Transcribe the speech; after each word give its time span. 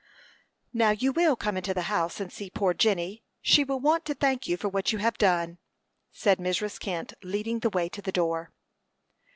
"Now, 0.73 0.89
you 0.89 1.11
will 1.11 1.35
come 1.35 1.57
into 1.57 1.75
the 1.75 1.83
house 1.83 2.19
and 2.19 2.33
see 2.33 2.49
poor 2.49 2.73
Jenny. 2.73 3.23
She 3.39 3.63
will 3.63 3.79
want 3.79 4.03
to 4.05 4.15
thank 4.15 4.47
you 4.47 4.57
for 4.57 4.67
what 4.67 4.91
you 4.91 4.97
have 4.97 5.19
done," 5.19 5.59
said 6.11 6.39
Mrs. 6.39 6.79
Kent, 6.79 7.13
leading 7.21 7.59
the 7.59 7.69
way 7.69 7.87
to 7.89 8.01
the 8.01 8.11
door. 8.11 8.51